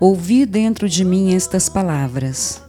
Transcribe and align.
Ouvi 0.00 0.46
dentro 0.46 0.88
de 0.88 1.04
mim 1.04 1.34
estas 1.34 1.68
palavras: 1.68 2.62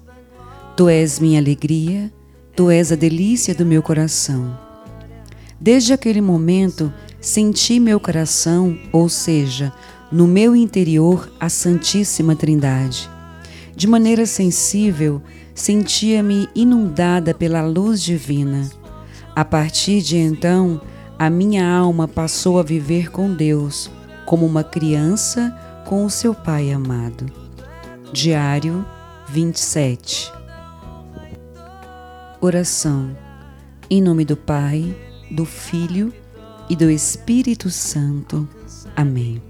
Tu 0.76 0.90
és 0.90 1.17
minha 1.17 1.40
alegria, 1.40 2.12
tu 2.54 2.70
és 2.70 2.91
a 2.91 2.95
delícia 2.95 3.55
do 3.55 3.66
meu 3.66 3.81
coração. 3.81 4.59
Desde 5.57 5.94
aquele 5.94 6.20
momento, 6.20 6.91
senti 7.21 7.80
meu 7.80 8.02
coração, 8.02 8.77
ou 8.91 9.07
seja, 9.07 9.71
no 10.12 10.27
meu 10.27 10.54
interior, 10.54 11.31
a 11.40 11.48
Santíssima 11.48 12.35
Trindade. 12.35 13.09
De 13.73 13.88
maneira 13.88 14.26
sensível, 14.26 15.21
sentia-me 15.55 16.49
inundada 16.54 17.34
pela 17.34 17.62
luz 17.62 18.02
divina. 18.02 18.70
A 19.34 19.45
partir 19.45 20.02
de 20.02 20.18
então, 20.18 20.82
a 21.18 21.29
minha 21.29 21.66
alma 21.66 22.09
passou 22.09 22.59
a 22.59 22.63
viver 22.63 23.09
com 23.09 23.34
Deus, 23.34 23.90
como 24.26 24.46
uma 24.46 24.65
criança 24.65 25.57
com 25.91 26.05
o 26.05 26.09
seu 26.09 26.34
Pai 26.34 26.71
amado. 26.71 27.25
Diário 28.13 28.85
27 29.27 30.31
Oração 32.39 33.13
Em 33.89 34.01
nome 34.01 34.23
do 34.23 34.37
Pai, 34.37 34.95
do 35.29 35.43
Filho 35.43 36.13
e 36.69 36.77
do 36.77 36.89
Espírito 36.89 37.69
Santo. 37.69 38.47
Amém. 38.95 39.43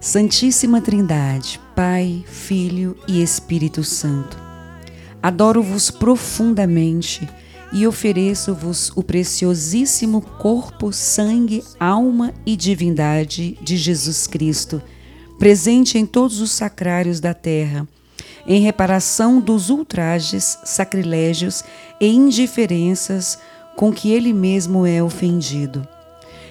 Santíssima 0.00 0.80
Trindade, 0.80 1.60
Pai, 1.74 2.22
Filho 2.28 2.96
e 3.08 3.20
Espírito 3.20 3.82
Santo, 3.82 4.38
adoro-vos 5.20 5.90
profundamente 5.90 7.28
e 7.72 7.84
ofereço-vos 7.88 8.92
o 8.94 9.02
preciosíssimo 9.02 10.20
corpo, 10.20 10.92
sangue, 10.92 11.64
alma 11.80 12.32
e 12.46 12.54
divindade 12.54 13.58
de 13.60 13.76
Jesus 13.76 14.28
Cristo 14.28 14.80
presente 15.44 15.98
em 15.98 16.06
todos 16.06 16.40
os 16.40 16.52
sacrários 16.52 17.20
da 17.20 17.34
terra, 17.34 17.86
em 18.46 18.62
reparação 18.62 19.42
dos 19.42 19.68
ultrajes, 19.68 20.58
sacrilégios 20.64 21.62
e 22.00 22.06
indiferenças 22.06 23.38
com 23.76 23.92
que 23.92 24.10
ele 24.10 24.32
mesmo 24.32 24.86
é 24.86 25.02
ofendido, 25.02 25.86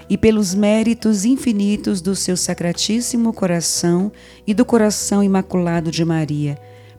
e 0.08 0.16
pelos 0.16 0.54
méritos 0.54 1.26
infinitos 1.26 2.02
do 2.02 2.16
seu 2.16 2.38
sacratíssimo 2.38 3.34
coração 3.34 4.12
e 4.46 4.54
do 4.54 4.64
coração 4.64 5.24
imaculado 5.24 5.90
de 5.90 6.06
Maria, 6.06 6.56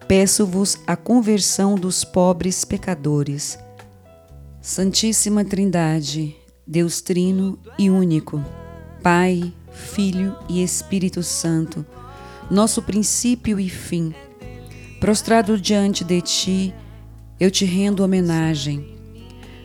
peço-vos 0.09 0.77
a 0.89 0.97
conversão 0.97 1.77
dos 1.77 2.03
pobres 2.03 2.65
pecadores. 2.65 3.57
Santíssima 4.61 5.45
Trindade, 5.45 6.35
Deus 6.67 7.01
Trino 7.01 7.57
e 7.79 7.89
Único, 7.89 8.45
Pai, 9.01 9.53
Filho 9.75 10.37
e 10.49 10.63
Espírito 10.63 11.23
Santo, 11.23 11.85
nosso 12.51 12.81
princípio 12.81 13.59
e 13.59 13.69
fim. 13.69 14.15
Prostrado 15.01 15.61
diante 15.61 16.05
de 16.05 16.21
ti, 16.23 16.75
eu 17.39 17.51
te 17.51 17.65
rendo 17.65 18.05
homenagem. 18.05 18.87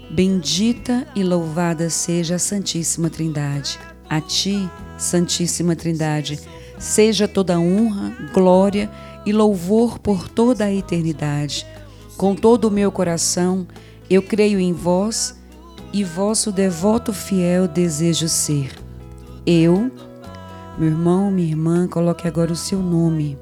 Bendita 0.09 1.07
e 1.15 1.23
louvada 1.23 1.89
seja 1.89 2.35
a 2.35 2.39
Santíssima 2.39 3.09
Trindade. 3.09 3.79
A 4.09 4.19
ti, 4.19 4.67
Santíssima 4.97 5.75
Trindade, 5.75 6.39
seja 6.79 7.27
toda 7.27 7.59
honra, 7.59 8.11
glória 8.33 8.89
e 9.25 9.31
louvor 9.31 9.99
por 9.99 10.27
toda 10.27 10.65
a 10.65 10.73
eternidade. 10.73 11.65
Com 12.17 12.33
todo 12.33 12.65
o 12.65 12.71
meu 12.71 12.91
coração, 12.91 13.67
eu 14.09 14.23
creio 14.23 14.59
em 14.59 14.73
vós 14.73 15.39
e 15.93 16.03
vosso 16.03 16.51
devoto 16.51 17.13
fiel 17.13 17.67
desejo 17.67 18.27
ser. 18.27 18.88
Eu, 19.45 19.91
meu 20.77 20.89
irmão, 20.89 21.31
minha 21.31 21.47
irmã, 21.47 21.87
coloque 21.87 22.27
agora 22.27 22.51
o 22.51 22.55
seu 22.55 22.81
nome. 22.81 23.37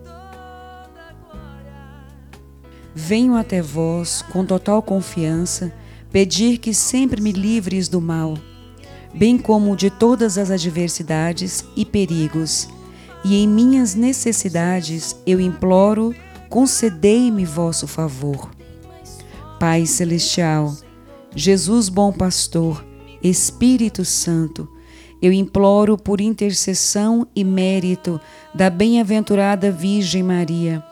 Venho 2.94 3.36
até 3.36 3.62
vós 3.62 4.24
com 4.32 4.46
total 4.46 4.82
confiança 4.82 5.72
pedir 6.12 6.58
que 6.58 6.74
sempre 6.74 7.22
me 7.22 7.32
livres 7.32 7.88
do 7.88 8.02
mal, 8.02 8.36
bem 9.14 9.38
como 9.38 9.76
de 9.76 9.90
todas 9.90 10.38
as 10.38 10.50
adversidades 10.50 11.64
e 11.76 11.86
perigos, 11.86 12.68
e 13.24 13.36
em 13.36 13.48
minhas 13.48 13.94
necessidades 13.94 15.16
eu 15.26 15.40
imploro, 15.40 16.16
concedei-me 16.50 17.46
vosso 17.46 17.88
favor. 17.88 18.50
Pai 19.60 19.86
Celestial, 19.86 20.76
Jesus 21.36 21.90
Bom 21.90 22.12
Pastor, 22.12 22.84
Espírito 23.22 24.06
Santo, 24.06 24.68
eu 25.22 25.32
imploro 25.32 25.98
por 25.98 26.22
intercessão 26.22 27.28
e 27.36 27.44
mérito 27.44 28.20
da 28.54 28.70
bem-aventurada 28.70 29.72
Virgem 29.72 30.24
Maria. 30.24 30.84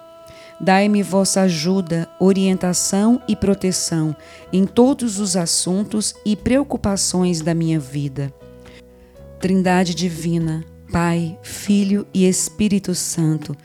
Dai-me 0.60 1.04
vossa 1.04 1.42
ajuda, 1.42 2.08
orientação 2.20 3.22
e 3.28 3.36
proteção 3.36 4.16
em 4.54 4.66
todos 4.66 5.20
os 5.20 5.36
assuntos 5.36 6.16
e 6.26 6.36
preocupações 6.36 7.42
da 7.42 7.54
minha 7.54 7.80
vida. 7.80 8.34
Trindade 9.40 9.94
Divina, 9.94 10.64
Pai, 10.92 11.38
Filho 11.44 12.08
e 12.14 12.28
Espírito 12.28 12.96
Santo, 12.96 13.56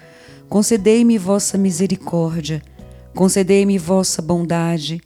concedei-me 0.48 1.16
vossa 1.16 1.56
misericórdia, 1.56 2.60
concedei-me 3.15 3.78
vossa 3.78 4.21
bondade 4.21 5.00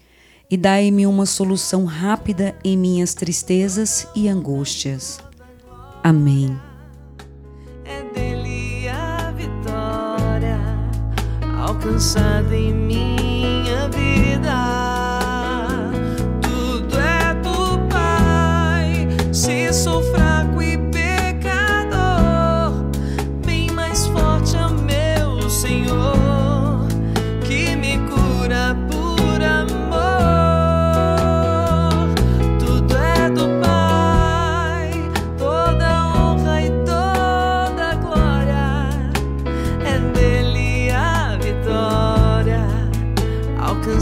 e 0.50 0.56
dai-me 0.56 1.06
uma 1.06 1.26
solução 1.26 1.84
rápida 1.84 2.56
em 2.64 2.76
minhas 2.78 3.12
tristezas 3.12 4.08
e 4.16 4.28
angústias. 4.28 5.20
Amém. 6.04 6.54
É 7.86 8.02
dele 8.12 8.90
a 8.90 9.30
vitória 9.30 10.60
alcançada 11.66 12.54
em 12.54 12.74
minha 12.74 13.23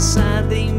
dele 0.03 0.19
a 0.19 0.41
vitória 0.41 0.43
alcançada 0.43 0.53
em 0.53 0.72